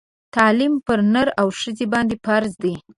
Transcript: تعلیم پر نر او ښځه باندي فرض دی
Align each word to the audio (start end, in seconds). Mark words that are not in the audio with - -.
تعلیم 0.35 0.73
پر 0.85 0.99
نر 1.13 1.27
او 1.41 1.47
ښځه 1.59 1.85
باندي 1.93 2.17
فرض 2.25 2.51
دی 2.63 2.73